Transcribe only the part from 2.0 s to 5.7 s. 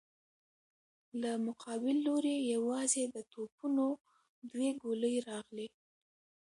لورې يواځې د توپونو دوې ګولۍ راغلې.